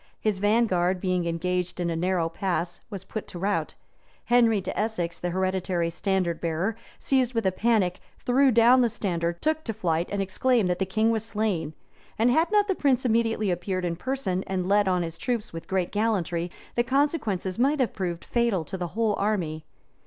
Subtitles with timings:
[0.19, 3.75] His vanguard, being engaged in a narrow pass, was put to rout:
[4.25, 9.39] Henry de Essex, the hereditary standard bearer, seized with a panic, threw down the standard,
[9.43, 11.75] took to flight, and exclaimed that the king was slain;
[12.17, 15.67] and had not the prince immediately appeared in person, and led on his troops with
[15.67, 19.65] great gallantry, the consequences might have proved fatal to the whole army.